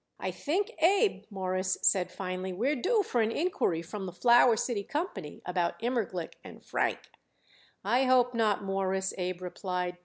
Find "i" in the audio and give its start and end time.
0.19-0.31, 7.85-8.05